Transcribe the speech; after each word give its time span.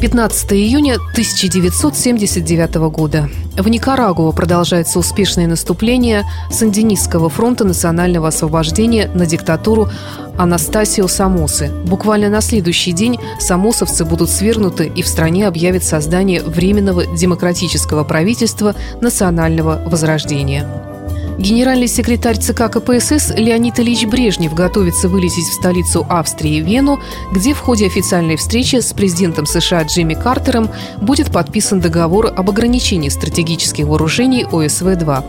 Пятнадцатое 0.00 0.58
июня 0.58 0.96
1979 0.96 2.74
года. 2.90 3.30
В 3.56 3.66
Никарагуа 3.66 4.30
продолжается 4.32 4.98
успешное 4.98 5.46
наступление 5.46 6.24
Сандинистского 6.50 7.30
фронта 7.30 7.64
национального 7.64 8.28
освобождения 8.28 9.10
на 9.14 9.24
диктатуру 9.24 9.88
Анастасио 10.36 11.08
Самосы. 11.08 11.70
Буквально 11.86 12.28
на 12.28 12.42
следующий 12.42 12.92
день 12.92 13.18
самосовцы 13.40 14.04
будут 14.04 14.28
свергнуты 14.28 14.86
и 14.86 15.00
в 15.02 15.08
стране 15.08 15.48
объявят 15.48 15.82
создание 15.82 16.42
Временного 16.42 17.06
демократического 17.06 18.04
правительства 18.04 18.74
национального 19.00 19.80
возрождения. 19.86 20.95
Генеральный 21.38 21.86
секретарь 21.86 22.38
ЦК 22.38 22.70
КПСС 22.72 23.30
Леонид 23.36 23.78
Ильич 23.78 24.06
Брежнев 24.06 24.54
готовится 24.54 25.06
вылететь 25.06 25.44
в 25.44 25.52
столицу 25.52 26.06
Австрии 26.08 26.60
Вену, 26.60 26.98
где 27.30 27.52
в 27.52 27.58
ходе 27.58 27.86
официальной 27.86 28.36
встречи 28.36 28.76
с 28.76 28.94
президентом 28.94 29.44
США 29.44 29.82
Джимми 29.82 30.14
Картером 30.14 30.70
будет 30.98 31.30
подписан 31.30 31.80
договор 31.80 32.32
об 32.34 32.48
ограничении 32.48 33.10
стратегических 33.10 33.84
вооружений 33.84 34.44
ОСВ-2. 34.50 35.24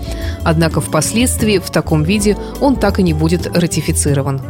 Однако 0.46 0.80
впоследствии 0.80 1.58
в 1.58 1.70
таком 1.72 2.04
виде 2.04 2.38
он 2.62 2.78
так 2.78 3.00
и 3.00 3.04
не 3.04 3.14
будет 3.14 3.46
ратифицирован. 3.48 4.42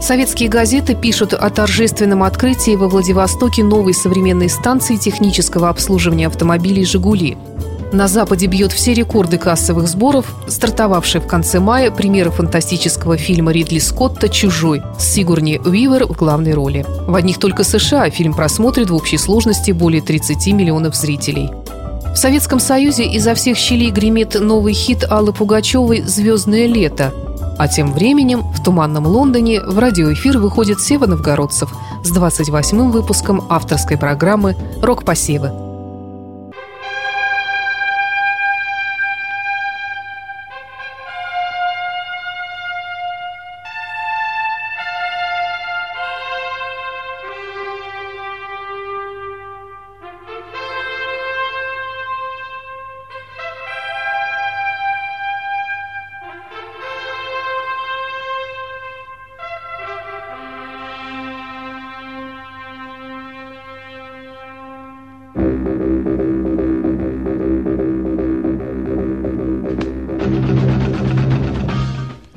Советские 0.00 0.48
газеты 0.48 0.94
пишут 0.94 1.34
о 1.34 1.48
торжественном 1.50 2.24
открытии 2.24 2.74
во 2.74 2.88
Владивостоке 2.88 3.62
новой 3.62 3.94
современной 3.94 4.50
станции 4.50 4.96
технического 4.96 5.68
обслуживания 5.68 6.26
автомобилей 6.26 6.84
«Жигули». 6.84 7.38
На 7.92 8.08
Западе 8.08 8.46
бьет 8.46 8.72
все 8.72 8.94
рекорды 8.94 9.38
кассовых 9.38 9.86
сборов, 9.86 10.34
стартовавший 10.48 11.20
в 11.20 11.26
конце 11.26 11.60
мая 11.60 11.90
премьера 11.90 12.30
фантастического 12.30 13.16
фильма 13.16 13.52
Ридли 13.52 13.78
Скотта 13.78 14.28
«Чужой» 14.28 14.82
с 14.98 15.04
Сигурни 15.04 15.60
Уивер 15.64 16.06
в 16.06 16.12
главной 16.12 16.52
роли. 16.54 16.84
В 17.06 17.14
одних 17.14 17.38
только 17.38 17.62
США 17.64 18.10
фильм 18.10 18.34
просмотрит 18.34 18.90
в 18.90 18.94
общей 18.94 19.18
сложности 19.18 19.70
более 19.70 20.02
30 20.02 20.46
миллионов 20.48 20.96
зрителей. 20.96 21.50
В 22.12 22.16
Советском 22.16 22.60
Союзе 22.60 23.04
изо 23.04 23.34
всех 23.34 23.56
щелей 23.56 23.90
гремит 23.90 24.40
новый 24.40 24.72
хит 24.72 25.04
Аллы 25.08 25.32
Пугачевой 25.32 26.02
«Звездное 26.02 26.66
лето». 26.66 27.12
А 27.58 27.68
тем 27.68 27.92
временем 27.92 28.42
в 28.52 28.62
туманном 28.62 29.06
Лондоне 29.06 29.60
в 29.60 29.78
радиоэфир 29.78 30.38
выходит 30.38 30.80
Сева 30.80 31.06
Новгородцев 31.06 31.72
с 32.02 32.12
28-м 32.14 32.90
выпуском 32.90 33.44
авторской 33.48 33.96
программы 33.96 34.56
«Рок-посевы». 34.82 35.65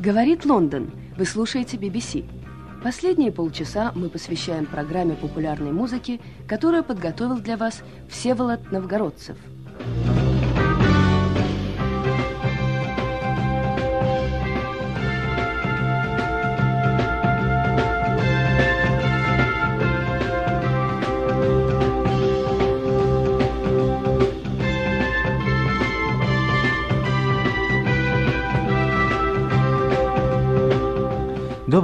Говорит 0.09 0.43
Лондон. 0.43 0.89
Вы 1.17 1.25
слушаете 1.25 1.77
BBC. 1.77 2.25
Последние 2.83 3.31
полчаса 3.31 3.91
мы 3.93 4.09
посвящаем 4.09 4.65
программе 4.65 5.13
популярной 5.13 5.71
музыки, 5.71 6.19
которую 6.47 6.83
подготовил 6.83 7.37
для 7.37 7.57
вас 7.57 7.83
Всеволод 8.09 8.71
Новгородцев– 8.71 9.37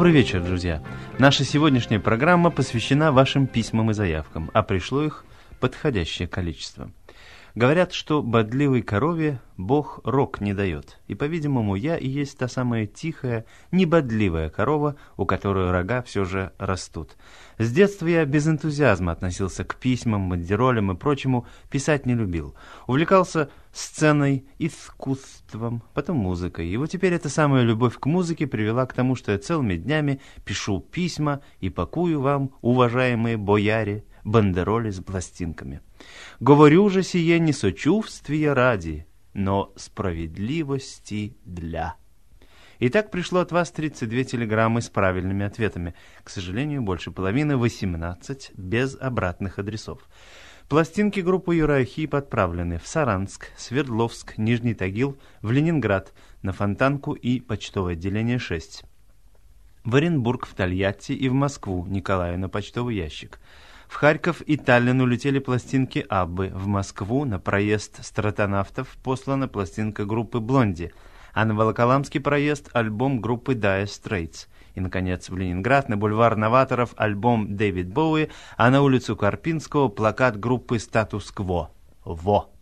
Добрый 0.06 0.22
вечер, 0.22 0.44
друзья. 0.44 0.84
Наша 1.18 1.44
сегодняшняя 1.44 2.00
программа 2.00 2.52
посвящена 2.52 3.12
вашим 3.12 3.48
письмам 3.48 3.90
и 3.90 3.96
заявкам, 3.96 4.52
а 4.54 4.62
пришло 4.62 5.04
их 5.04 5.26
подходящее 5.60 6.28
количество. 6.28 6.92
Говорят, 7.56 7.94
что 7.94 8.22
бодливой 8.22 8.82
корове 8.82 9.40
Бог 9.56 10.02
рог 10.04 10.42
не 10.42 10.54
дает. 10.54 11.00
И, 11.08 11.16
по-видимому, 11.16 11.78
я 11.78 11.96
и 11.96 12.06
есть 12.06 12.38
та 12.38 12.50
самая 12.50 12.86
тихая, 12.86 13.46
небодливая 13.72 14.50
корова, 14.50 14.98
у 15.16 15.26
которой 15.26 15.72
рога 15.72 16.02
все 16.02 16.26
же 16.26 16.52
растут. 16.58 17.16
С 17.58 17.72
детства 17.72 18.08
я 18.08 18.26
без 18.26 18.46
энтузиазма 18.46 19.14
относился 19.14 19.64
к 19.64 19.78
письмам, 19.78 20.28
бандеролям 20.30 20.92
и 20.92 20.96
прочему, 20.96 21.48
писать 21.72 22.06
не 22.06 22.14
любил. 22.14 22.56
Увлекался 22.88 23.50
сценой, 23.72 24.46
искусством, 24.60 25.82
потом 25.94 26.18
музыкой. 26.18 26.68
И 26.68 26.76
вот 26.76 26.90
теперь 26.90 27.14
эта 27.14 27.30
самая 27.30 27.64
любовь 27.64 27.98
к 27.98 28.06
музыке 28.06 28.48
привела 28.48 28.86
к 28.86 28.92
тому, 28.92 29.16
что 29.16 29.32
я 29.32 29.38
целыми 29.38 29.78
днями 29.78 30.20
пишу 30.44 30.82
письма 30.82 31.40
и 31.62 31.70
пакую 31.70 32.20
вам, 32.20 32.52
уважаемые 32.60 33.38
бояре, 33.38 34.04
бандероли 34.26 34.92
с 34.92 35.02
пластинками. 35.02 35.80
Говорю 36.42 36.90
же 36.90 37.04
сие 37.04 37.40
не 37.40 37.54
сочувствия 37.54 38.52
ради, 38.52 39.08
но 39.34 39.72
справедливости 39.78 41.38
для. 41.46 41.96
Итак, 42.80 43.10
пришло 43.10 43.40
от 43.40 43.54
вас 43.54 43.72
32 43.72 44.24
телеграммы 44.26 44.82
с 44.82 44.90
правильными 44.90 45.46
ответами. 45.46 45.96
К 46.24 46.30
сожалению, 46.30 46.82
больше 46.82 47.12
половины, 47.12 47.56
18, 47.56 48.52
без 48.58 48.98
обратных 49.00 49.60
адресов. 49.60 50.10
Пластинки 50.68 51.20
группы 51.20 51.56
Юрахип 51.56 52.16
отправлены 52.16 52.80
в 52.80 52.88
Саранск, 52.88 53.52
Свердловск, 53.56 54.38
Нижний 54.38 54.74
Тагил, 54.74 55.18
в 55.42 55.52
Ленинград, 55.52 56.12
на 56.42 56.52
Фонтанку 56.52 57.14
и 57.14 57.40
почтовое 57.40 57.94
отделение 57.94 58.40
6. 58.40 58.84
В 59.86 59.96
Оренбург, 59.96 60.48
в 60.48 60.56
Тольятти 60.56 61.12
и 61.12 61.30
в 61.30 61.34
Москву, 61.34 61.86
Николаю, 61.86 62.40
на 62.40 62.50
почтовый 62.50 62.96
ящик. 62.96 63.40
В 63.88 63.96
Харьков 63.96 64.42
и 64.42 64.58
Таллин 64.58 65.02
улетели 65.02 65.40
пластинки 65.40 66.06
Аббы. 66.10 66.52
В 66.54 66.68
Москву 66.68 67.26
на 67.26 67.40
проезд 67.40 68.04
стратонавтов 68.04 68.98
послана 69.04 69.48
пластинка 69.48 70.06
группы 70.06 70.40
Блонди, 70.40 70.92
а 71.34 71.46
на 71.46 71.54
Волоколамский 71.54 72.20
проезд 72.20 72.70
альбом 72.74 73.22
группы 73.22 73.54
Dire 73.54 73.86
Straits. 73.86 74.48
И, 74.74 74.82
наконец, 74.82 75.30
в 75.30 75.38
Ленинград 75.38 75.88
на 75.88 75.98
бульвар 75.98 76.36
новаторов 76.36 76.94
альбом 76.98 77.56
Дэвид 77.56 77.88
Боуи, 77.88 78.30
а 78.58 78.70
на 78.70 78.82
улицу 78.82 79.16
Карпинского 79.16 79.88
плакат 79.88 80.38
группы 80.40 80.80
«Статус-кво». 80.80 81.72
Во! 82.04 82.55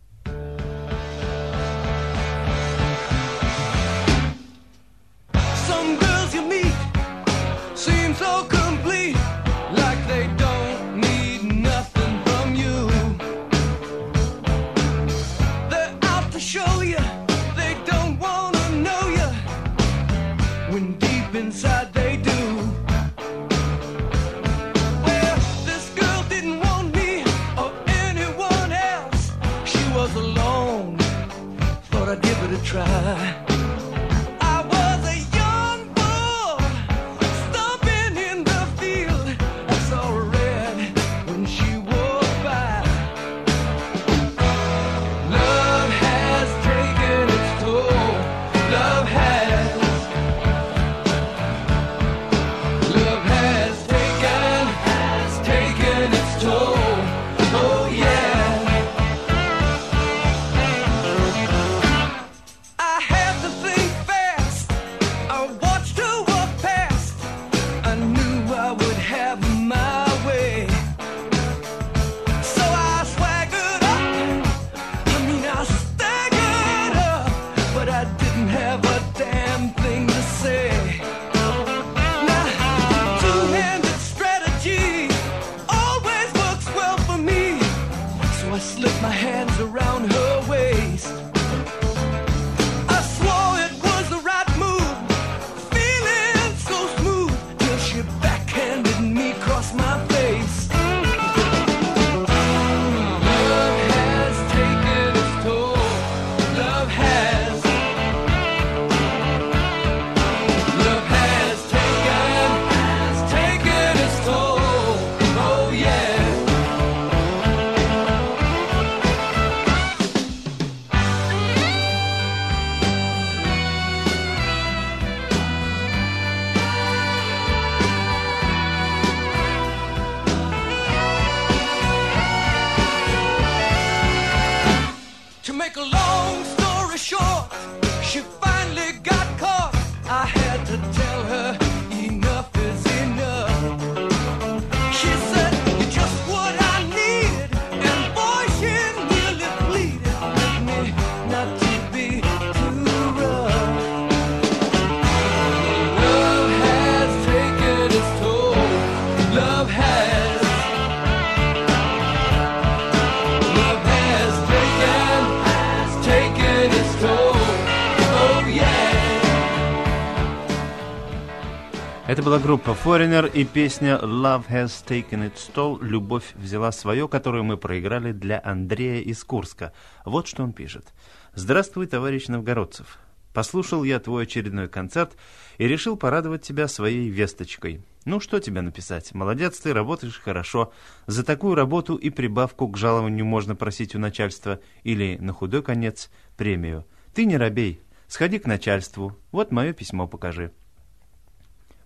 Это 172.14 172.22
была 172.22 172.38
группа 172.38 172.76
Foreigner 172.84 173.28
и 173.28 173.44
песня 173.44 173.98
Love 174.00 174.46
Has 174.48 174.86
Taken 174.86 175.28
Its 175.32 175.52
Toll 175.52 175.84
«Любовь 175.84 176.32
взяла 176.36 176.70
свое», 176.70 177.08
которую 177.08 177.42
мы 177.42 177.56
проиграли 177.56 178.12
для 178.12 178.40
Андрея 178.44 179.02
из 179.02 179.24
Курска. 179.24 179.72
Вот 180.04 180.28
что 180.28 180.44
он 180.44 180.52
пишет. 180.52 180.94
«Здравствуй, 181.34 181.88
товарищ 181.88 182.28
Новгородцев. 182.28 183.00
Послушал 183.32 183.82
я 183.82 183.98
твой 183.98 184.22
очередной 184.22 184.68
концерт 184.68 185.16
и 185.58 185.66
решил 185.66 185.96
порадовать 185.96 186.42
тебя 186.42 186.68
своей 186.68 187.08
весточкой. 187.08 187.82
Ну, 188.04 188.20
что 188.20 188.38
тебе 188.38 188.60
написать? 188.60 189.12
Молодец 189.12 189.58
ты, 189.58 189.72
работаешь 189.72 190.20
хорошо. 190.20 190.72
За 191.08 191.24
такую 191.24 191.56
работу 191.56 191.96
и 191.96 192.10
прибавку 192.10 192.68
к 192.68 192.76
жалованию 192.76 193.24
можно 193.24 193.56
просить 193.56 193.96
у 193.96 193.98
начальства 193.98 194.60
или, 194.84 195.16
на 195.20 195.32
худой 195.32 195.64
конец, 195.64 196.12
премию. 196.36 196.86
Ты 197.12 197.24
не 197.24 197.36
робей, 197.36 197.80
сходи 198.06 198.38
к 198.38 198.46
начальству, 198.46 199.18
вот 199.32 199.50
мое 199.50 199.72
письмо 199.72 200.06
покажи». 200.06 200.52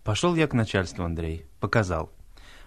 Пошел 0.08 0.34
я 0.36 0.46
к 0.46 0.54
начальству, 0.54 1.04
Андрей. 1.04 1.44
Показал. 1.60 2.10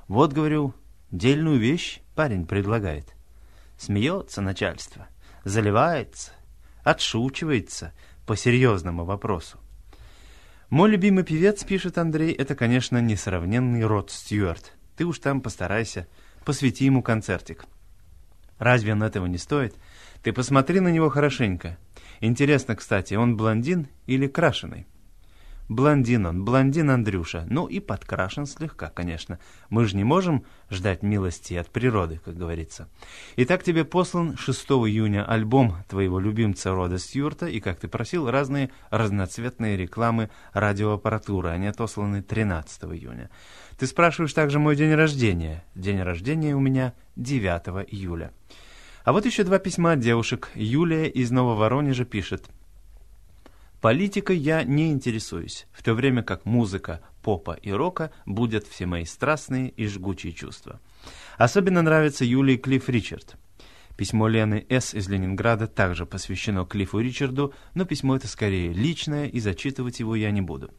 Вот, 0.08 0.32
говорю, 0.32 0.76
дельную 1.10 1.58
вещь 1.58 2.02
парень 2.14 2.46
предлагает. 2.46 3.16
Смеется 3.80 4.42
начальство, 4.42 5.08
заливается, 5.44 6.34
отшучивается 6.84 7.94
по 8.28 8.36
серьезному 8.36 9.06
вопросу. 9.06 9.58
Мой 10.70 10.92
любимый 10.92 11.24
певец, 11.24 11.64
пишет 11.64 11.98
Андрей, 11.98 12.32
это, 12.32 12.54
конечно, 12.54 13.02
несравненный 13.02 13.86
Род 13.86 14.12
Стюарт. 14.12 14.74
Ты 14.96 15.06
уж 15.06 15.18
там 15.18 15.42
постарайся, 15.42 16.08
посвяти 16.46 16.86
ему 16.86 17.02
концертик. 17.02 17.66
Разве 18.60 18.94
он 18.94 19.02
этого 19.02 19.26
не 19.26 19.40
стоит? 19.40 19.74
Ты 20.22 20.32
посмотри 20.32 20.80
на 20.80 20.90
него 20.90 21.10
хорошенько. 21.10 21.80
Интересно, 22.20 22.76
кстати, 22.76 23.16
он 23.16 23.36
блондин 23.36 23.88
или 24.06 24.28
крашеный? 24.28 24.86
Блондин 25.72 26.26
он, 26.26 26.44
блондин 26.44 26.90
Андрюша. 26.90 27.46
Ну 27.50 27.66
и 27.66 27.80
подкрашен 27.80 28.46
слегка, 28.46 28.90
конечно. 28.90 29.40
Мы 29.70 29.86
же 29.86 29.96
не 29.96 30.04
можем 30.04 30.44
ждать 30.70 31.02
милости 31.02 31.54
от 31.54 31.70
природы, 31.70 32.20
как 32.26 32.36
говорится. 32.36 32.90
Итак, 33.38 33.64
тебе 33.64 33.86
послан 33.86 34.36
6 34.36 34.66
июня 34.70 35.24
альбом 35.24 35.78
твоего 35.88 36.20
любимца 36.20 36.72
Рода 36.72 36.98
Стюарта, 36.98 37.46
и, 37.46 37.62
как 37.62 37.80
ты 37.80 37.88
просил, 37.88 38.30
разные 38.30 38.70
разноцветные 38.90 39.78
рекламы 39.78 40.30
радиоаппаратуры. 40.52 41.48
Они 41.48 41.68
отосланы 41.68 42.22
13 42.22 42.84
июня. 42.92 43.30
Ты 43.80 43.88
спрашиваешь 43.88 44.34
также 44.34 44.60
мой 44.60 44.76
день 44.76 44.94
рождения. 44.94 45.64
День 45.74 46.02
рождения 46.02 46.54
у 46.54 46.60
меня 46.60 46.94
9 47.16 47.90
июля. 47.90 48.34
А 49.06 49.14
вот 49.14 49.26
еще 49.26 49.46
два 49.46 49.58
письма 49.58 49.94
от 49.94 50.02
девушек. 50.02 50.50
Юлия 50.54 51.08
из 51.08 51.32
Нововоронежа 51.32 52.04
пишет– 52.04 52.50
Политикой 53.82 54.38
я 54.38 54.64
не 54.64 54.92
интересуюсь, 54.92 55.66
в 55.74 55.82
то 55.82 55.96
время 55.96 56.22
как 56.22 56.46
музыка, 56.46 57.02
попа 57.24 57.54
и 57.54 57.72
рока 57.72 58.12
будут 58.28 58.68
все 58.68 58.86
мои 58.86 59.06
страстные 59.06 59.70
и 59.70 59.88
жгучие 59.88 60.34
чувства. 60.34 60.80
Особенно 61.38 61.82
нравится 61.82 62.24
Юлии 62.24 62.58
Клифф 62.58 62.88
Ричард. 62.90 63.38
Письмо 63.98 64.28
Лены 64.28 64.68
С. 64.70 64.94
из 64.94 65.10
Ленинграда 65.10 65.66
также 65.66 66.06
посвящено 66.06 66.64
Клиффу 66.64 67.00
Ричарду, 67.00 67.56
но 67.74 67.86
письмо 67.86 68.16
это 68.16 68.28
скорее 68.28 68.72
личное, 68.72 69.26
и 69.26 69.40
зачитывать 69.40 70.00
его 70.00 70.16
я 70.16 70.30
не 70.30 70.42
буду. 70.42 70.70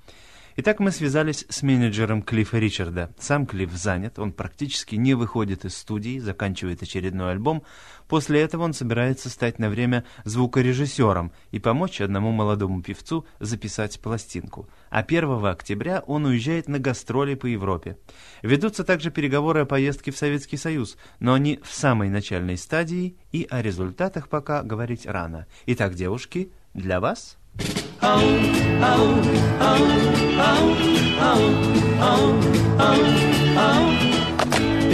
Итак, 0.54 0.80
мы 0.80 0.90
связались 0.90 1.47
с 1.49 1.62
менеджером 1.62 2.21
Клиффа 2.21 2.59
Ричарда. 2.59 3.14
Сам 3.18 3.47
Клифф 3.47 3.73
занят, 3.73 4.18
он 4.18 4.32
практически 4.32 4.97
не 4.97 5.14
выходит 5.14 5.64
из 5.64 5.75
студии, 5.75 6.18
заканчивает 6.18 6.82
очередной 6.82 7.30
альбом. 7.30 7.62
После 8.06 8.42
этого 8.42 8.64
он 8.64 8.75
собирается 8.75 9.30
стать 9.30 9.59
на 9.59 9.71
время 9.71 10.04
звукорежиссером 10.25 11.32
и 11.52 11.59
помочь 11.59 12.02
одному 12.02 12.32
молодому 12.32 12.82
певцу 12.82 13.26
записать 13.40 13.99
пластинку. 14.00 14.68
А 14.90 14.99
1 14.99 15.47
октября 15.47 16.00
он 16.06 16.26
уезжает 16.26 16.68
на 16.68 16.78
гастроли 16.78 17.35
по 17.35 17.47
Европе. 17.47 17.97
Ведутся 18.42 18.85
также 18.85 19.11
переговоры 19.11 19.61
о 19.61 19.66
поездке 19.66 20.11
в 20.11 20.18
Советский 20.18 20.59
Союз, 20.59 20.99
но 21.18 21.32
они 21.32 21.61
в 21.64 21.73
самой 21.73 22.11
начальной 22.11 22.59
стадии, 22.59 23.16
и 23.30 23.47
о 23.49 23.62
результатах 23.62 24.28
пока 24.28 24.62
говорить 24.62 25.06
рано. 25.06 25.47
Итак, 25.64 25.94
девушки, 25.94 26.52
для 26.75 27.00
вас... 27.00 27.38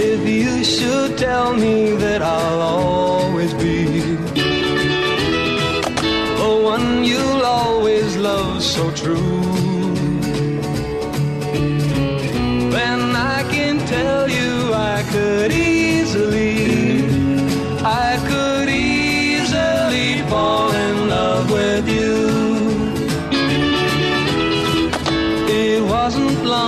If 0.00 0.29
you 0.29 0.65
should 0.65 1.19
tell 1.19 1.55
me 1.55 1.93
that 1.97 2.23
I'll 2.23 2.61
always 2.61 3.53
be 3.55 3.85
the 6.37 6.61
one 6.62 7.05
you'll 7.05 7.43
always 7.43 8.17
love 8.17 8.62
so 8.62 8.91
true, 8.93 9.58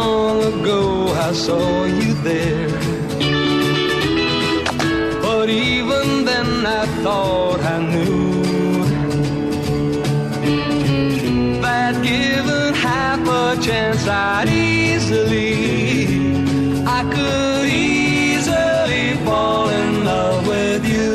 long 0.00 0.38
ago 0.52 0.82
I 1.28 1.32
saw 1.32 1.84
you 1.98 2.12
there. 2.30 2.78
But 5.24 5.46
even 5.48 6.06
then 6.28 6.50
I 6.80 6.84
thought 7.02 7.60
I 7.74 7.78
knew 7.90 8.24
that 11.64 11.94
given 12.10 12.72
half 12.88 13.22
a 13.42 13.46
chance 13.66 14.02
I'd 14.08 14.48
easily, 14.48 15.52
I 16.98 17.00
could 17.14 17.66
easily 17.68 19.06
fall 19.26 19.68
in 19.80 20.04
love 20.10 20.40
with 20.54 20.82
you. 20.94 21.14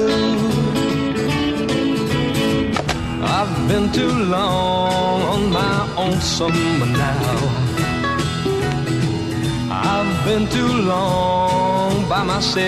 I've 3.37 3.55
been 3.69 3.87
too 3.99 4.15
long 4.35 5.17
on 5.33 5.41
my 5.59 5.77
own 6.03 6.17
summer 6.35 6.89
now. 7.03 7.54
Been 10.25 10.47
too 10.49 10.73
long 10.81 12.09
by 12.09 12.23
myself. 12.23 12.65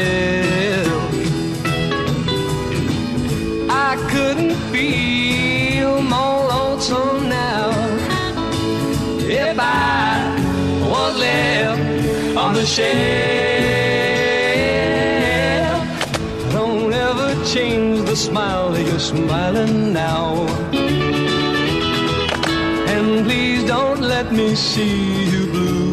I 3.68 3.98
couldn't 4.12 4.56
feel 4.72 6.00
more 6.04 6.48
lonesome 6.54 7.28
now 7.28 7.72
if 9.22 9.58
I 9.60 10.38
was 10.88 11.18
left 11.18 12.38
on 12.38 12.54
the 12.54 12.64
shelf. 12.64 12.98
Don't 16.52 16.94
ever 16.94 17.44
change 17.44 18.06
the 18.08 18.16
smile 18.16 18.70
that 18.74 18.86
you're 18.86 19.00
smiling 19.00 19.94
now. 19.94 20.46
And 22.94 23.26
please 23.26 23.64
don't 23.64 24.02
let 24.02 24.32
me 24.32 24.54
see 24.54 25.26
you 25.32 25.48
blue. 25.48 25.87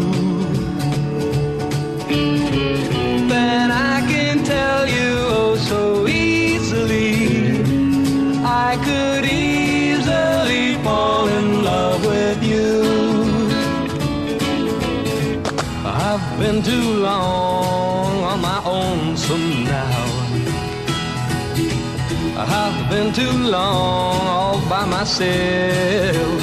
Too 23.14 23.30
long 23.30 24.26
all 24.26 24.58
by 24.68 24.84
myself. 24.84 26.42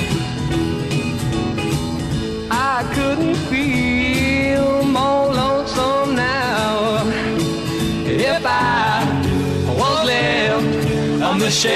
I 2.50 2.90
couldn't 2.96 3.36
feel 3.52 4.84
more 4.84 5.34
lonesome 5.34 6.16
now 6.16 7.04
if 8.06 8.46
I 8.46 9.04
was 9.80 10.06
left 10.06 11.22
I'm 11.22 11.40
the 11.40 11.52
shelf. 11.52 11.72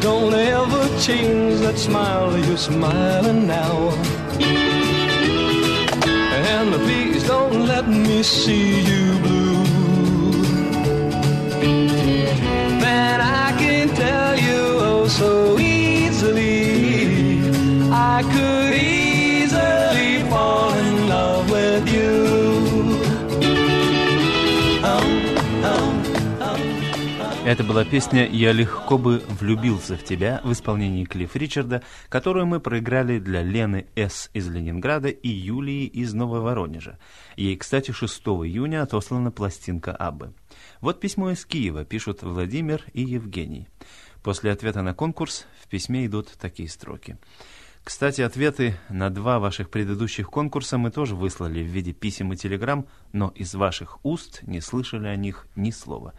Don't 0.00 0.32
ever 0.32 0.88
change 0.98 1.60
that 1.60 1.78
smile 1.78 2.34
you're 2.46 2.56
smiling 2.56 3.46
now. 3.46 3.90
And 6.48 6.72
please 6.84 7.24
don't 7.26 7.66
let 7.66 7.86
me 7.86 8.22
see 8.22 8.80
you 8.80 9.05
Это 27.46 27.62
была 27.62 27.84
песня 27.84 28.28
«Я 28.28 28.50
легко 28.50 28.98
бы 28.98 29.22
влюбился 29.28 29.96
в 29.96 30.02
тебя» 30.02 30.40
в 30.42 30.50
исполнении 30.50 31.04
Клифф 31.04 31.36
Ричарда, 31.36 31.84
которую 32.08 32.44
мы 32.44 32.58
проиграли 32.58 33.20
для 33.20 33.44
Лены 33.44 33.86
С. 33.94 34.30
из 34.34 34.48
Ленинграда 34.48 35.10
и 35.10 35.28
Юлии 35.28 35.84
из 35.84 36.12
Нововоронежа. 36.12 36.98
Ей, 37.36 37.56
кстати, 37.56 37.92
6 37.92 38.20
июня 38.20 38.82
отослана 38.82 39.30
пластинка 39.30 39.94
Аббы. 39.94 40.34
Вот 40.80 40.98
письмо 40.98 41.30
из 41.30 41.46
Киева, 41.46 41.84
пишут 41.84 42.24
Владимир 42.24 42.82
и 42.92 43.02
Евгений. 43.02 43.68
После 44.24 44.50
ответа 44.50 44.82
на 44.82 44.92
конкурс 44.92 45.46
в 45.62 45.68
письме 45.68 46.04
идут 46.04 46.32
такие 46.40 46.68
строки. 46.68 47.16
Кстати, 47.84 48.22
ответы 48.22 48.76
на 48.88 49.08
два 49.08 49.38
ваших 49.38 49.70
предыдущих 49.70 50.28
конкурса 50.28 50.78
мы 50.78 50.90
тоже 50.90 51.14
выслали 51.14 51.62
в 51.62 51.66
виде 51.66 51.92
писем 51.92 52.32
и 52.32 52.36
телеграмм, 52.36 52.88
но 53.12 53.28
из 53.36 53.54
ваших 53.54 54.04
уст 54.04 54.42
не 54.42 54.60
слышали 54.60 55.06
о 55.06 55.14
них 55.14 55.46
ни 55.54 55.70
слова. 55.70 56.12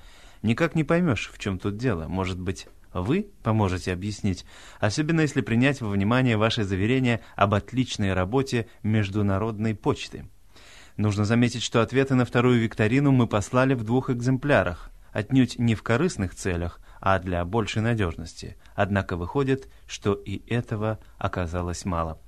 Никак 0.47 0.75
не 0.75 0.85
поймешь, 0.85 1.29
в 1.33 1.39
чем 1.39 1.59
тут 1.59 1.75
дело. 1.75 2.07
Может 2.07 2.39
быть, 2.39 2.67
вы 2.93 3.31
поможете 3.43 3.91
объяснить, 3.91 4.45
особенно 4.79 5.19
если 5.19 5.41
принять 5.41 5.81
во 5.81 5.89
внимание 5.89 6.37
ваше 6.37 6.63
заверение 6.63 7.19
об 7.35 7.53
отличной 7.53 8.13
работе 8.13 8.69
международной 8.81 9.75
почты. 9.75 10.29
Нужно 10.95 11.25
заметить, 11.25 11.63
что 11.63 11.81
ответы 11.81 12.15
на 12.15 12.23
вторую 12.23 12.61
викторину 12.61 13.11
мы 13.11 13.27
послали 13.27 13.73
в 13.73 13.83
двух 13.83 14.09
экземплярах, 14.09 14.89
отнюдь 15.11 15.59
не 15.59 15.75
в 15.75 15.83
корыстных 15.83 16.33
целях, 16.33 16.79
а 17.01 17.19
для 17.19 17.43
большей 17.43 17.81
надежности. 17.81 18.55
Однако 18.73 19.17
выходит, 19.17 19.67
что 19.85 20.13
и 20.13 20.47
этого 20.49 20.99
оказалось 21.17 21.83
мало. 21.83 22.21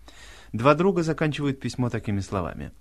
Два 0.51 0.75
друга 0.75 1.03
заканчивают 1.03 1.61
письмо 1.61 1.89
такими 1.89 2.19
словами. 2.19 2.73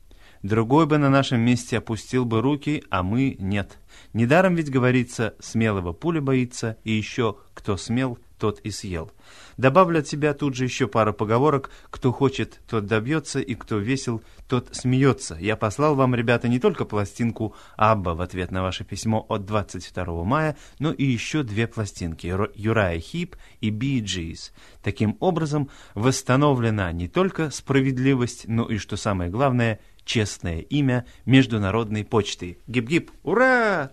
Другой 0.42 0.86
бы 0.86 0.98
на 0.98 1.10
нашем 1.10 1.40
месте 1.40 1.78
опустил 1.78 2.24
бы 2.24 2.40
руки, 2.40 2.84
а 2.90 3.02
мы 3.02 3.36
нет. 3.38 3.78
Недаром 4.12 4.54
ведь 4.54 4.70
говорится, 4.70 5.34
смелого 5.40 5.92
пуля 5.92 6.20
боится, 6.20 6.76
и 6.84 6.92
еще 6.92 7.36
кто 7.54 7.76
смел, 7.76 8.18
тот 8.38 8.60
и 8.60 8.70
съел. 8.70 9.10
Добавлю 9.56 9.98
от 9.98 10.06
себя 10.06 10.32
тут 10.32 10.54
же 10.54 10.64
еще 10.64 10.86
пару 10.86 11.12
поговорок. 11.12 11.70
Кто 11.90 12.12
хочет, 12.12 12.60
тот 12.68 12.86
добьется, 12.86 13.40
и 13.40 13.54
кто 13.54 13.78
весел, 13.78 14.22
тот 14.48 14.68
смеется. 14.72 15.36
Я 15.40 15.56
послал 15.56 15.96
вам, 15.96 16.14
ребята, 16.14 16.48
не 16.48 16.60
только 16.60 16.84
пластинку 16.84 17.54
Абба 17.76 18.10
в 18.14 18.20
ответ 18.20 18.50
на 18.52 18.62
ваше 18.62 18.84
письмо 18.84 19.26
от 19.28 19.44
22 19.44 20.24
мая, 20.24 20.56
но 20.78 20.92
и 20.92 21.04
еще 21.04 21.42
две 21.42 21.66
пластинки 21.66 22.32
Юрая 22.54 23.00
Хип 23.00 23.36
и 23.60 23.70
Би 23.70 24.00
Джиз. 24.00 24.52
Таким 24.82 25.16
образом, 25.18 25.68
восстановлена 25.94 26.92
не 26.92 27.08
только 27.08 27.50
справедливость, 27.50 28.46
но 28.46 28.64
и, 28.64 28.78
что 28.78 28.96
самое 28.96 29.30
главное, 29.30 29.80
честное 30.08 30.60
имя 30.60 31.06
Международной 31.26 32.04
почты. 32.04 32.58
Гиб-гиб! 32.66 33.12
Ура! 33.22 33.92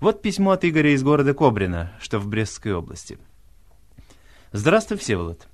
Вот 0.00 0.22
письмо 0.22 0.52
от 0.52 0.64
Игоря 0.64 0.94
из 0.94 1.02
города 1.02 1.34
Кобрина, 1.34 1.92
что 2.00 2.18
в 2.18 2.26
Брестской 2.26 2.72
области. 2.72 3.18
Здравствуй, 4.52 4.98
Всеволод. 4.98 5.46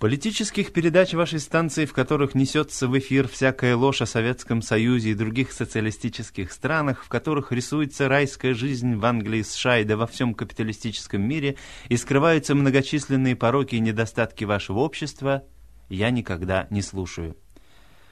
Политических 0.00 0.72
передач 0.72 1.14
вашей 1.14 1.38
станции, 1.38 1.86
в 1.86 1.92
которых 1.92 2.34
несется 2.34 2.88
в 2.88 2.98
эфир 2.98 3.28
всякая 3.28 3.76
ложь 3.76 4.02
о 4.02 4.06
Советском 4.06 4.60
Союзе 4.60 5.10
и 5.10 5.14
других 5.14 5.52
социалистических 5.52 6.50
странах, 6.50 7.04
в 7.04 7.08
которых 7.08 7.52
рисуется 7.52 8.08
райская 8.08 8.54
жизнь 8.54 8.96
в 8.96 9.04
Англии, 9.04 9.42
США 9.42 9.78
и 9.78 9.84
да 9.84 9.96
во 9.96 10.08
всем 10.08 10.34
капиталистическом 10.34 11.22
мире, 11.22 11.56
и 11.88 11.96
скрываются 11.96 12.56
многочисленные 12.56 13.36
пороки 13.36 13.76
и 13.76 13.80
недостатки 13.80 14.44
вашего 14.44 14.80
общества, 14.80 15.44
я 15.88 16.10
никогда 16.10 16.66
не 16.70 16.82
слушаю. 16.82 17.36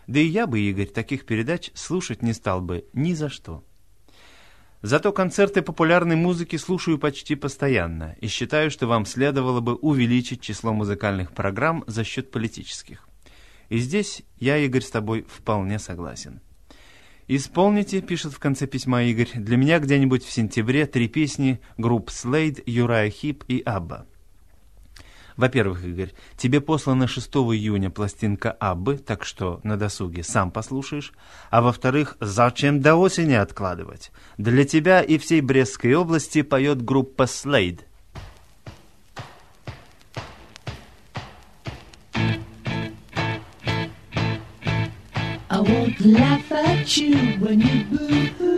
Да 0.06 0.20
и 0.20 0.26
я 0.26 0.46
бы, 0.46 0.60
Игорь, 0.60 0.86
таких 0.86 1.26
передач 1.26 1.70
слушать 1.74 2.22
не 2.22 2.32
стал 2.32 2.60
бы 2.60 2.84
ни 2.92 3.14
за 3.14 3.28
что. 3.28 3.64
Зато 4.82 5.12
концерты 5.12 5.62
популярной 5.62 6.16
музыки 6.16 6.56
слушаю 6.56 6.98
почти 6.98 7.36
постоянно 7.36 8.16
и 8.20 8.26
считаю, 8.26 8.68
что 8.70 8.88
вам 8.88 9.06
следовало 9.06 9.60
бы 9.60 9.76
увеличить 9.76 10.40
число 10.40 10.72
музыкальных 10.72 11.32
программ 11.32 11.84
за 11.86 12.02
счет 12.02 12.32
политических. 12.32 13.08
И 13.68 13.78
здесь 13.78 14.22
я, 14.38 14.58
Игорь, 14.58 14.82
с 14.82 14.90
тобой 14.90 15.24
вполне 15.28 15.78
согласен. 15.78 16.40
«Исполните»,— 17.28 18.00
пишет 18.02 18.32
в 18.32 18.40
конце 18.40 18.66
письма 18.66 19.04
Игорь,— 19.04 19.30
«для 19.34 19.56
меня 19.56 19.78
где-нибудь 19.78 20.24
в 20.24 20.32
сентябре 20.32 20.86
три 20.86 21.08
песни 21.08 21.60
групп 21.78 22.10
Слейд, 22.10 22.60
Юрая 22.66 23.08
Хип 23.08 23.44
и 23.46 23.60
Абба». 23.60 24.06
Во-первых, 25.36 25.84
Игорь, 25.84 26.12
тебе 26.36 26.60
послана 26.60 27.06
6 27.06 27.28
июня 27.28 27.90
пластинка 27.90 28.50
Аббы, 28.50 28.98
так 28.98 29.24
что 29.24 29.60
на 29.62 29.76
досуге 29.76 30.22
сам 30.22 30.50
послушаешь. 30.50 31.12
А 31.50 31.62
во-вторых, 31.62 32.16
зачем 32.20 32.80
до 32.80 32.96
осени 32.96 33.34
откладывать? 33.34 34.12
Для 34.38 34.64
тебя 34.64 35.00
и 35.02 35.18
всей 35.18 35.40
Брестской 35.40 35.94
области 35.94 36.42
поет 36.42 36.82
группа 36.82 37.26
Слейд. 37.26 37.86
I 45.52 45.60
won't 45.60 46.00
laugh 46.00 46.50
at 46.50 46.96
you 46.96 47.14
when 47.38 47.60
you 47.60 47.84
boo-hoo-hoo, 47.84 48.51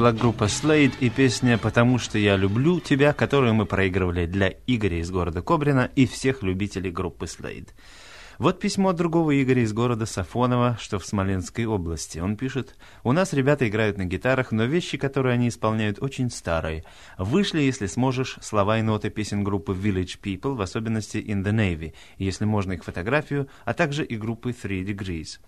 была 0.00 0.12
группа 0.12 0.44
Slade 0.44 0.94
и 1.00 1.10
песня 1.10 1.58
«Потому 1.58 1.98
что 1.98 2.16
я 2.16 2.38
люблю 2.38 2.80
тебя», 2.80 3.12
которую 3.12 3.52
мы 3.52 3.66
проигрывали 3.66 4.24
для 4.24 4.54
Игоря 4.66 4.98
из 4.98 5.10
города 5.10 5.42
Кобрина 5.42 5.90
и 5.94 6.06
всех 6.06 6.42
любителей 6.42 6.90
группы 6.90 7.26
Slade. 7.26 7.68
Вот 8.38 8.60
письмо 8.60 8.88
от 8.88 8.96
другого 8.96 9.38
Игоря 9.42 9.62
из 9.62 9.74
города 9.74 10.06
Сафонова, 10.06 10.78
что 10.80 10.98
в 10.98 11.04
Смоленской 11.04 11.66
области. 11.66 12.18
Он 12.18 12.38
пишет, 12.38 12.76
«У 13.04 13.12
нас 13.12 13.34
ребята 13.34 13.68
играют 13.68 13.98
на 13.98 14.06
гитарах, 14.06 14.52
но 14.52 14.64
вещи, 14.64 14.96
которые 14.96 15.34
они 15.34 15.48
исполняют, 15.48 15.98
очень 16.00 16.30
старые. 16.30 16.84
Вышли, 17.18 17.60
если 17.60 17.84
сможешь, 17.84 18.38
слова 18.40 18.78
и 18.78 18.82
ноты 18.82 19.10
песен 19.10 19.44
группы 19.44 19.74
Village 19.74 20.18
People, 20.22 20.54
в 20.54 20.62
особенности 20.62 21.18
In 21.18 21.44
the 21.44 21.52
Navy, 21.52 21.92
если 22.16 22.46
можно 22.46 22.72
их 22.72 22.84
фотографию, 22.84 23.48
а 23.66 23.74
также 23.74 24.02
и 24.02 24.16
группы 24.16 24.52
Three 24.52 24.82
Degrees». 24.82 25.40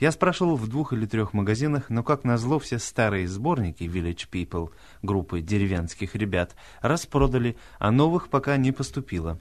Я 0.00 0.12
спрашивал 0.12 0.56
в 0.56 0.68
двух 0.68 0.92
или 0.92 1.06
трех 1.06 1.32
магазинах, 1.32 1.90
но, 1.90 2.04
как 2.04 2.22
назло, 2.22 2.60
все 2.60 2.78
старые 2.78 3.26
сборники 3.26 3.82
Village 3.82 4.28
People, 4.30 4.70
группы 5.02 5.40
деревенских 5.40 6.14
ребят, 6.14 6.54
распродали, 6.80 7.56
а 7.80 7.90
новых 7.90 8.28
пока 8.28 8.56
не 8.56 8.70
поступило. 8.70 9.40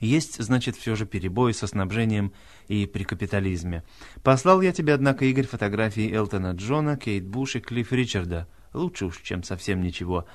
Есть, 0.00 0.42
значит, 0.42 0.76
все 0.76 0.96
же 0.96 1.06
перебои 1.06 1.52
со 1.52 1.68
снабжением 1.68 2.32
и 2.66 2.84
при 2.86 3.04
капитализме. 3.04 3.84
Послал 4.24 4.60
я 4.60 4.72
тебе, 4.72 4.92
однако, 4.92 5.24
Игорь, 5.24 5.46
фотографии 5.46 6.12
Элтона 6.12 6.52
Джона, 6.52 6.96
Кейт 6.96 7.24
Буш 7.24 7.56
и 7.56 7.60
Клифф 7.60 7.92
Ричарда. 7.92 8.48
Лучше 8.72 9.06
уж, 9.06 9.20
чем 9.22 9.44
совсем 9.44 9.80
ничего. 9.82 10.26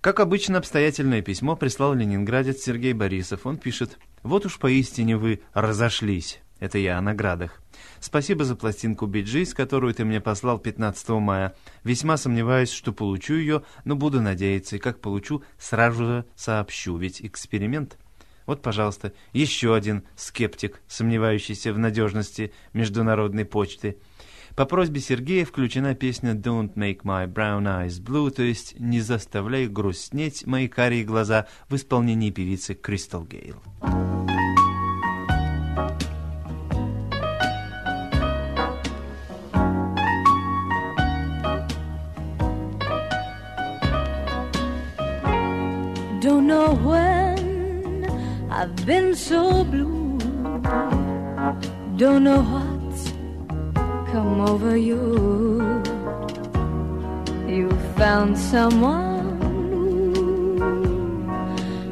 Как 0.00 0.20
обычно, 0.20 0.58
обстоятельное 0.58 1.20
письмо 1.20 1.54
прислал 1.54 1.92
ленинградец 1.92 2.62
Сергей 2.62 2.94
Борисов. 2.94 3.44
Он 3.44 3.58
пишет, 3.58 3.98
«Вот 4.22 4.46
уж 4.46 4.58
поистине 4.58 5.18
вы 5.18 5.42
разошлись». 5.52 6.40
Это 6.60 6.78
я 6.78 6.98
о 6.98 7.00
наградах. 7.00 7.62
Спасибо 8.00 8.44
за 8.44 8.56
пластинку 8.56 9.06
Биджис, 9.06 9.54
которую 9.54 9.94
ты 9.94 10.04
мне 10.04 10.20
послал 10.20 10.58
15 10.58 11.08
мая. 11.10 11.54
Весьма 11.84 12.16
сомневаюсь, 12.16 12.70
что 12.70 12.92
получу 12.92 13.34
ее, 13.34 13.62
но 13.84 13.94
буду 13.96 14.20
надеяться, 14.20 14.76
и 14.76 14.80
как 14.80 15.00
получу, 15.00 15.42
сразу 15.58 16.04
же 16.04 16.24
сообщу, 16.34 16.96
ведь 16.96 17.22
эксперимент. 17.22 17.96
Вот, 18.46 18.62
пожалуйста, 18.62 19.12
еще 19.32 19.74
один 19.74 20.04
скептик, 20.16 20.80
сомневающийся 20.88 21.72
в 21.72 21.78
надежности 21.78 22.52
международной 22.72 23.44
почты. 23.44 23.98
По 24.56 24.64
просьбе 24.64 25.00
Сергея 25.00 25.44
включена 25.44 25.94
песня 25.94 26.32
«Don't 26.32 26.74
make 26.74 27.02
my 27.02 27.32
brown 27.32 27.64
eyes 27.64 28.02
blue», 28.02 28.30
то 28.30 28.42
есть 28.42 28.74
«Не 28.80 29.00
заставляй 29.00 29.68
грустнеть 29.68 30.46
мои 30.46 30.66
карие 30.66 31.04
глаза» 31.04 31.46
в 31.68 31.76
исполнении 31.76 32.30
певицы 32.30 32.74
Кристал 32.74 33.24
Гейл. 33.24 33.62
Don't 46.28 46.46
know 46.46 46.74
when 46.74 48.04
I've 48.50 48.76
been 48.84 49.14
so 49.14 49.64
blue. 49.64 50.18
Don't 51.96 52.22
know 52.22 52.42
what's 52.52 53.02
come 54.12 54.42
over 54.42 54.76
you. 54.76 55.00
You 57.48 57.70
found 57.96 58.36
someone 58.36 59.38
new. 59.70 61.30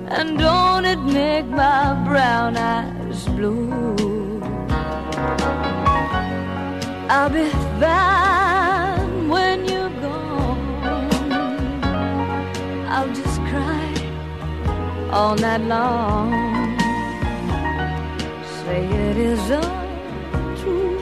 And 0.08 0.38
don't 0.38 0.84
it 0.84 1.00
make 1.00 1.46
my 1.46 1.94
brown 2.06 2.58
eyes 2.58 3.24
blue? 3.28 4.42
I'll 7.08 7.30
be 7.30 7.48
fine 7.80 8.45
all 15.16 15.34
night 15.36 15.62
long. 15.62 16.28
Say 18.58 18.82
it 19.06 19.16
isn't 19.32 19.72
true, 20.60 20.98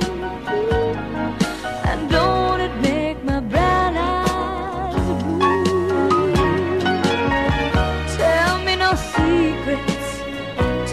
and 1.88 2.00
don't 2.16 2.61
it 2.66 2.74
make 2.90 3.18
my 3.31 3.40
brown 3.53 3.92
eyes 4.12 5.09
blue? 5.24 6.31
Tell 8.20 8.55
me 8.66 8.74
no 8.85 8.90
secrets, 9.14 10.09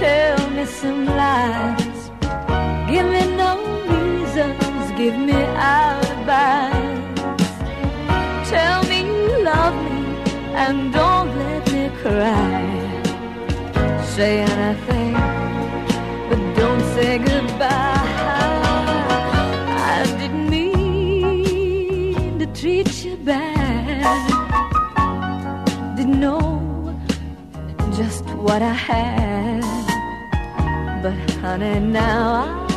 tell 0.03 0.39
me 0.55 0.65
some 0.79 1.05
lies. 1.21 1.99
Give 2.91 3.07
me 3.15 3.23
no 3.43 3.51
reasons, 3.93 4.83
give 4.99 5.17
me 5.29 5.39
alibis. 5.75 7.09
Tell 8.53 8.79
me 8.89 8.97
you 9.09 9.43
love 9.51 9.75
me 9.85 9.99
and 10.63 10.77
don't 10.93 11.10
Say 14.21 14.37
anything, 14.41 15.13
but 16.29 16.41
don't 16.55 16.83
say 16.93 17.17
goodbye. 17.17 18.05
I 19.95 20.05
didn't 20.19 20.47
mean 20.47 22.37
to 22.37 22.45
treat 22.45 23.03
you 23.03 23.15
bad. 23.17 24.27
Didn't 25.97 26.19
know 26.19 26.95
just 27.97 28.23
what 28.45 28.61
I 28.61 28.75
had. 28.89 29.61
But 31.01 31.15
honey, 31.41 31.79
now 31.79 32.67
I 32.67 32.70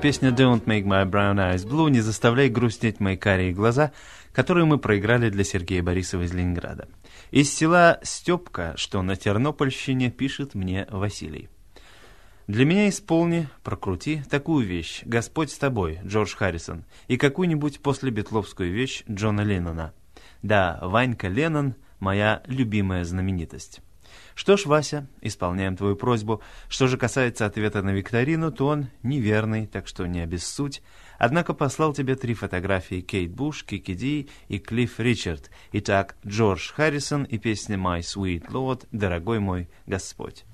песня 0.00 0.30
«Don't 0.30 0.64
make 0.64 0.84
my 0.84 1.04
brown 1.04 1.36
eyes 1.36 1.66
blue», 1.66 1.90
«Не 1.90 2.00
заставляй 2.00 2.48
грустнеть 2.48 3.00
мои 3.00 3.16
карие 3.16 3.52
глаза», 3.52 3.92
которую 4.32 4.66
мы 4.66 4.78
проиграли 4.78 5.28
для 5.28 5.42
Сергея 5.42 5.82
Борисова 5.82 6.22
из 6.22 6.32
Ленинграда. 6.32 6.88
Из 7.32 7.52
села 7.52 7.98
Степка, 8.02 8.74
что 8.76 9.02
на 9.02 9.16
Тернопольщине, 9.16 10.10
пишет 10.10 10.54
мне 10.54 10.86
Василий. 10.90 11.48
Для 12.46 12.64
меня 12.64 12.88
исполни, 12.88 13.48
прокрути 13.64 14.22
такую 14.30 14.66
вещь 14.66 15.02
«Господь 15.04 15.50
с 15.50 15.58
тобой» 15.58 15.98
Джордж 16.04 16.36
Харрисон 16.36 16.84
и 17.08 17.16
какую-нибудь 17.16 17.80
после 17.80 18.10
Бетловскую 18.10 18.72
вещь 18.72 19.02
Джона 19.10 19.40
Леннона. 19.40 19.94
Да, 20.42 20.78
Ванька 20.80 21.28
Леннон– 21.28 21.74
моя 21.98 22.42
любимая 22.46 23.04
знаменитость. 23.04 23.80
Что 24.38 24.56
ж, 24.56 24.66
Вася, 24.66 25.08
исполняем 25.20 25.76
твою 25.76 25.96
просьбу. 25.96 26.40
Что 26.68 26.86
же 26.86 26.96
касается 26.96 27.44
ответа 27.44 27.82
на 27.82 27.90
викторину, 27.90 28.52
то 28.52 28.68
он 28.68 28.86
неверный, 29.02 29.66
так 29.66 29.88
что 29.88 30.06
не 30.06 30.20
обессудь. 30.20 30.80
Однако 31.18 31.54
послал 31.54 31.92
тебе 31.92 32.14
три 32.14 32.34
фотографии 32.34 33.00
Кейт 33.00 33.32
Буш, 33.32 33.64
Кики 33.64 33.94
Ди 33.94 34.28
и 34.46 34.60
Клифф 34.60 35.00
Ричард. 35.00 35.50
Итак, 35.72 36.16
Джордж 36.24 36.70
Харрисон 36.72 37.24
и 37.24 37.36
песня 37.36 37.76
«My 37.76 37.98
Sweet 37.98 38.48
Lord» 38.52 38.86
«Дорогой 38.92 39.40
мой 39.40 39.68
Господь». 39.86 40.44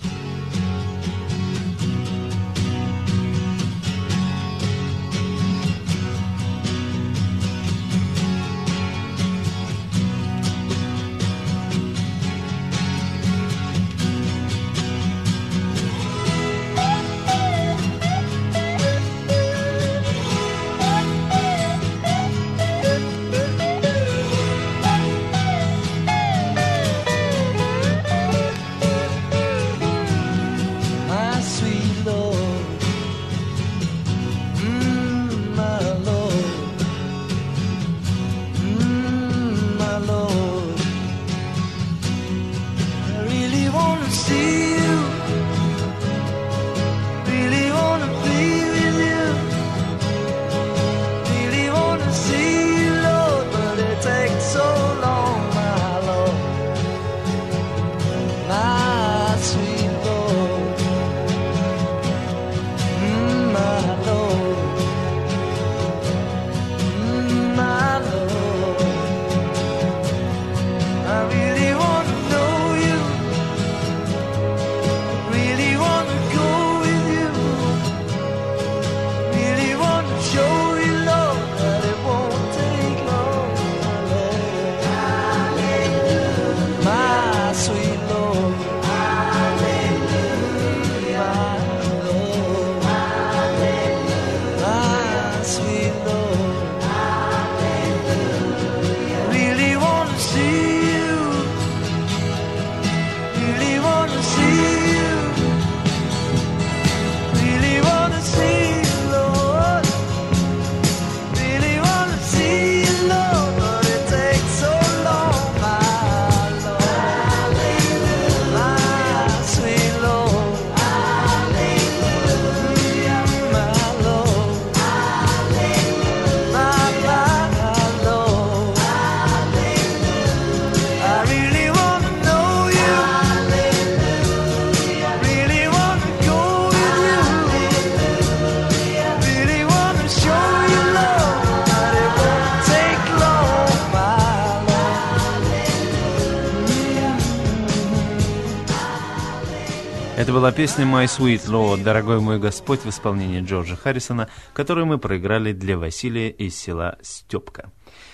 Песня 150.65 150.87
«My 150.87 151.05
Sweet 151.05 151.47
Lord», 151.47 151.83
«Дорогой 151.83 152.21
мой 152.21 152.39
Господь» 152.39 152.87
в 152.87 152.89
исполнении 152.89 153.43
Джорджа 153.43 153.77
Харрисона, 153.77 154.31
которую 154.55 154.87
мы 154.87 154.97
проиграли 154.97 155.53
для 155.53 155.77
Василия 155.77 156.31
из 156.31 156.57
села 156.57 156.97
Степка. 157.03 157.71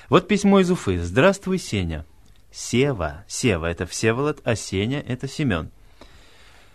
Вот 0.08 0.26
письмо 0.26 0.58
из 0.58 0.68
Уфы. 0.68 0.98
«Здравствуй, 0.98 1.58
Сеня». 1.58 2.04
Сева. 2.50 3.24
Сева– 3.28 3.66
это 3.70 3.86
Всеволод, 3.86 4.40
а 4.42 4.56
Сеня– 4.56 5.00
это 5.06 5.28
Семен. 5.28 5.70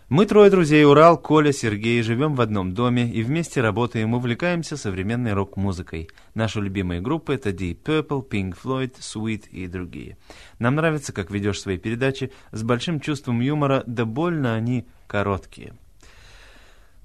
Мы 0.07 0.27
трое 0.27 0.51
друзей, 0.51 0.85
Урал, 0.85 1.17
Коля, 1.17 1.51
Сергей, 1.51 2.03
живем 2.03 2.35
в 2.35 2.41
одном 2.41 2.75
доме 2.75 3.11
и 3.11 3.23
вместе 3.23 3.59
работаем, 3.59 4.13
увлекаемся 4.13 4.77
современной 4.77 5.33
рок-музыкой. 5.33 6.11
Наши 6.35 6.61
любимые 6.61 7.01
группы— 7.01 7.33
это 7.35 7.49
Deep 7.49 7.81
Purple, 7.81 8.29
Pink 8.29 8.55
Floyd, 8.63 8.99
Sweet 8.99 9.49
и 9.49 9.65
другие. 9.65 10.19
Нам 10.59 10.75
нравится, 10.75 11.11
как 11.11 11.31
ведешь 11.31 11.59
свои 11.59 11.79
передачи 11.79 12.31
с 12.51 12.61
большим 12.61 12.99
чувством 12.99 13.39
юмора, 13.39 13.83
да 13.87 14.05
больно 14.05 14.53
они 14.53 14.85
короткие. 15.07 15.73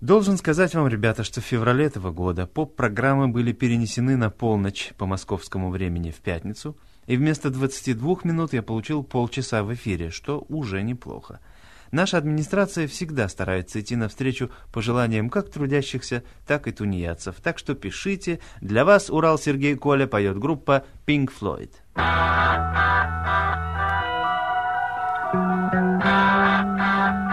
Должен 0.02 0.36
сказать 0.36 0.74
вам, 0.74 0.86
ребята, 0.86 1.24
что 1.24 1.40
в 1.40 1.44
феврале 1.44 1.86
этого 1.86 2.10
года 2.10 2.46
поп-программы 2.46 3.28
были 3.28 3.52
перенесены 3.52 4.18
на 4.18 4.28
полночь 4.28 4.92
по 4.98 5.06
московскому 5.06 5.70
времени 5.70 6.10
в 6.10 6.16
пятницу, 6.16 6.76
и 7.06 7.16
вместо 7.16 7.48
22 7.48 8.18
минут 8.24 8.52
я 8.52 8.62
получил 8.62 9.02
полчаса 9.04 9.62
в 9.62 9.72
эфире, 9.72 10.10
что 10.10 10.44
уже 10.50 10.82
неплохо. 10.82 11.40
Наша 11.92 12.18
администрация 12.18 12.86
всегда 12.86 13.28
старается 13.28 13.80
идти 13.80 13.96
навстречу 13.96 14.50
пожеланиям 14.72 15.28
как 15.28 15.50
трудящихся, 15.50 16.22
так 16.46 16.68
и 16.68 16.72
тунеядцев. 16.72 17.36
Так 17.42 17.58
что 17.58 17.74
пишите. 17.74 18.40
Для 18.60 18.84
вас 18.84 19.10
Урал 19.10 19.38
Сергей 19.38 19.74
Коля 19.76 20.06
поет 20.06 20.38
группа 20.38 20.84
Pink 21.06 21.30
Floyd. 21.40 21.72
Pink 25.32 27.29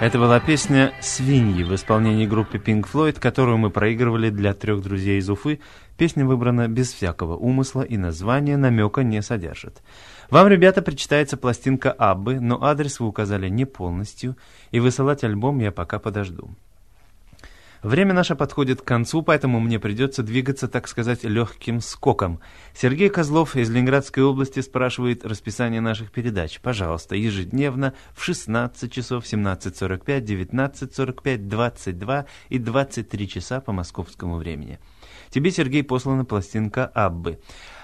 Это 0.00 0.16
была 0.20 0.38
песня 0.38 0.92
«Свиньи» 1.00 1.64
в 1.64 1.74
исполнении 1.74 2.24
группы 2.24 2.58
Pink 2.58 2.86
Floyd, 2.88 3.18
которую 3.18 3.58
мы 3.58 3.70
проигрывали 3.70 4.30
для 4.30 4.54
трех 4.54 4.80
друзей 4.80 5.18
из 5.18 5.28
Уфы. 5.28 5.58
Песня 5.96 6.24
выбрана 6.24 6.68
без 6.68 6.92
всякого 6.92 7.36
умысла 7.36 7.82
и 7.82 7.96
название 7.96 8.56
намека 8.56 9.02
не 9.02 9.20
содержит. 9.22 9.82
Вам, 10.30 10.46
ребята, 10.46 10.82
причитается 10.82 11.36
пластинка 11.36 11.90
Аббы, 11.90 12.38
но 12.38 12.62
адрес 12.62 13.00
вы 13.00 13.08
указали 13.08 13.48
не 13.48 13.64
полностью, 13.64 14.36
и 14.70 14.78
высылать 14.78 15.24
альбом 15.24 15.58
я 15.58 15.72
пока 15.72 15.98
подожду. 15.98 16.48
Время 17.82 18.12
наше 18.12 18.34
подходит 18.34 18.82
к 18.82 18.84
концу, 18.84 19.22
поэтому 19.22 19.60
мне 19.60 19.78
придется 19.78 20.24
двигаться, 20.24 20.66
так 20.66 20.88
сказать, 20.88 21.22
легким 21.22 21.80
скоком. 21.80 22.40
Сергей 22.74 23.08
Козлов 23.08 23.54
из 23.54 23.70
Ленинградской 23.70 24.24
области 24.24 24.60
спрашивает 24.60 25.24
расписание 25.24 25.80
наших 25.80 26.10
передач. 26.10 26.60
Пожалуйста, 26.60 27.14
ежедневно 27.14 27.94
в 28.16 28.24
16 28.24 28.92
часов, 28.92 29.24
17.45, 29.24 30.20
19.45, 30.20 31.36
22 31.36 32.26
и 32.48 32.58
23 32.58 33.28
часа 33.28 33.60
по 33.60 33.70
московскому 33.70 34.38
времени. 34.38 34.80
Тебе, 35.30 35.52
Сергей, 35.52 35.84
послана 35.84 36.24
пластинка 36.24 36.86
Аббы. 36.86 37.38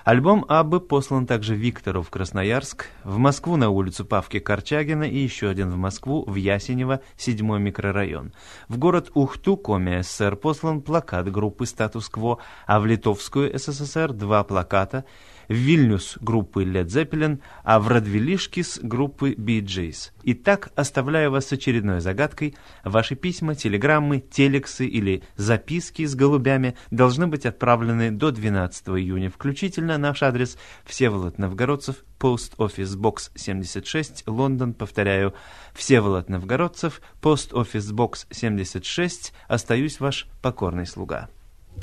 Альбом 0.05 0.45
Аббы 0.49 0.81
послан 0.81 1.27
также 1.27 1.55
Виктору 1.55 2.03
в 2.03 2.11
Красноярск, 2.11 2.89
в 3.05 3.17
Москву 3.17 3.57
на 3.57 3.71
улицу 3.71 4.05
Павки 4.05 4.39
Корчагина 4.39 5.05
и 5.05 5.17
еще 5.17 5.49
один 5.49 5.71
в 5.71 5.79
Москву, 5.79 6.25
в 6.27 6.35
Ясенево, 6.35 7.01
7 7.17 7.59
микрорайон. 7.59 8.35
В 8.69 8.77
город 8.77 9.11
Ухту, 9.15 9.57
Коми 9.57 10.03
СССР, 10.03 10.37
послан 10.37 10.83
плакат 10.83 11.33
группы 11.33 11.65
«Статус-кво», 11.65 12.39
а 12.67 12.81
в 12.81 12.87
Литовскую 12.87 13.59
СССР 13.59 14.13
два 14.13 14.45
плаката– 14.45 15.07
в 15.49 15.55
Вильнюс 15.55 16.19
группы 16.21 16.65
Led 16.65 16.87
Zeppelin, 16.87 17.41
а 17.63 17.81
в 17.81 17.89
Радвилишкис 17.89 18.81
группы 18.83 19.33
Bee 19.33 19.61
Gees. 19.61 20.11
Итак, 20.23 20.71
оставляю 20.75 21.31
вас 21.31 21.47
с 21.47 21.53
очередной 21.53 22.01
загадкой. 22.01 22.57
Ваши 22.85 23.15
письма, 23.15 23.55
телеграммы, 23.55 24.21
телексы 24.21 24.87
или 24.87 25.23
записки 25.37 26.05
с 26.05 26.15
голубями 26.15 26.77
должны 26.91 27.27
быть 27.27 27.47
отправлены 27.47 28.11
до 28.11 28.31
12 28.31 28.89
июня 28.89 29.31
включительно. 29.31 29.99
Наш 29.99 30.23
адрес 30.23 30.57
Всеволод 30.85 31.39
Новгородцев, 31.39 32.05
Post 32.19 32.57
Office 32.57 32.97
Box 32.97 33.31
76, 33.35 34.25
Лондон, 34.27 34.75
повторяю, 34.75 35.35
Всеволод 35.75 36.29
Новгородцев, 36.29 37.01
Post 37.21 37.53
Office 37.53 37.93
Box 37.93 38.27
76, 38.31 39.33
остаюсь 39.49 40.01
ваш 40.01 40.27
покорный 40.41 40.87
слуга. 40.87 41.29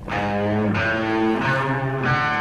Hey, 0.07 2.40